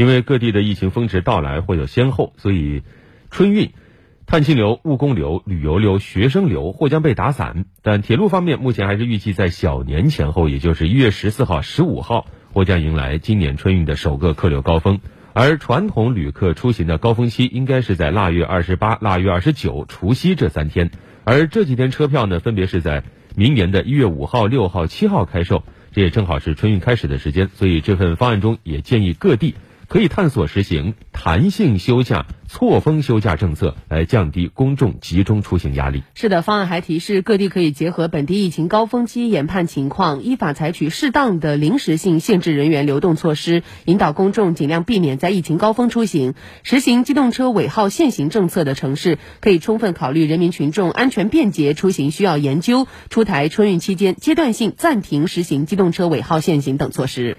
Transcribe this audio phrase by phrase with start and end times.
[0.00, 2.84] 因为各地的疫情峰值到来会有先后，所以
[3.30, 3.72] 春运、
[4.24, 7.66] 探亲流、务工流、旅游流、学生流或将被打散。
[7.82, 12.24] 但铁路方面目前还是预计在小年前后，也就是一月十四号、十五号，
[12.54, 15.00] 或将迎来今年春运的首个客流高峰。
[15.34, 20.90] 而传统旅客出行的高峰期应该是在腊月二十八、腊月二十九、除夕这三天。
[21.24, 23.04] 而这几天车票呢，分别是在
[23.36, 25.62] 明年的一月五号、六号、七号开售，
[25.92, 27.50] 这也正好是春运开始的时间。
[27.52, 29.56] 所以这份方案中也建议各地。
[29.90, 36.04] 可以探索实行弹性休假、错峰休假政策，来降低公众集中出行压力。
[36.14, 46.34] 是的，方案还提示各地可以结合本地疫情高峰期研判情况，依法采取适当的临时性限制人员流动措施，引导公众尽量避免在疫情高峰出行。
[46.62, 57.38] 实行机动车尾号限行政策的城市，可以充分考虑人民群众安全便捷出行需要，研究出台春运期间阶段性暂停实行机动车尾号限行等措施。